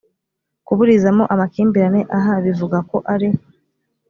kuburizamo 0.65 1.23
amakimbirane 1.33 2.01
aha 2.17 2.33
bivuga 2.45 2.77
ko 2.89 2.97
ari 3.13 3.27